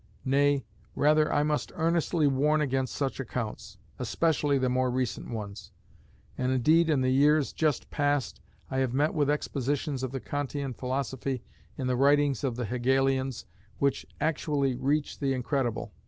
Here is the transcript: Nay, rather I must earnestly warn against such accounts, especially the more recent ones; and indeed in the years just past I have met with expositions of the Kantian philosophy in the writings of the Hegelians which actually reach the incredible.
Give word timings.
Nay, 0.25 0.65
rather 0.95 1.31
I 1.31 1.43
must 1.43 1.71
earnestly 1.75 2.25
warn 2.25 2.59
against 2.59 2.95
such 2.95 3.19
accounts, 3.19 3.77
especially 3.99 4.57
the 4.57 4.67
more 4.67 4.89
recent 4.89 5.29
ones; 5.29 5.69
and 6.39 6.51
indeed 6.51 6.89
in 6.89 7.01
the 7.01 7.11
years 7.11 7.53
just 7.53 7.91
past 7.91 8.41
I 8.71 8.79
have 8.79 8.95
met 8.95 9.13
with 9.13 9.29
expositions 9.29 10.01
of 10.01 10.11
the 10.11 10.19
Kantian 10.19 10.73
philosophy 10.73 11.43
in 11.77 11.85
the 11.85 11.95
writings 11.95 12.43
of 12.43 12.55
the 12.55 12.65
Hegelians 12.65 13.45
which 13.77 14.07
actually 14.19 14.75
reach 14.75 15.19
the 15.19 15.33
incredible. 15.33 15.93